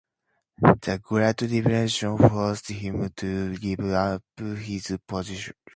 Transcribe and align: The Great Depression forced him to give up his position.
The 0.59 0.97
Great 0.99 1.37
Depression 1.37 2.17
forced 2.17 2.69
him 2.69 3.11
to 3.17 3.55
give 3.57 3.81
up 3.81 4.23
his 4.35 4.97
position. 5.07 5.53